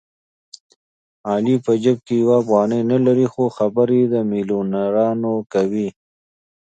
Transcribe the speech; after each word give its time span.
علي 1.29 1.55
په 1.65 1.71
جېب 1.81 1.97
کې 2.07 2.15
یوه 2.21 2.35
افغانۍ 2.41 2.81
نه 2.91 2.97
لري 3.05 3.27
خو 3.33 3.43
خبرې 3.57 4.01
د 4.13 4.15
مېلیونرانو 4.29 5.33
کوي. 5.53 5.89